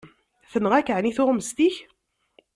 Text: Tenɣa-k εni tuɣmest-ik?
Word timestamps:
Tenɣa-k 0.51 0.87
εni 0.95 1.11
tuɣmest-ik? 1.17 1.75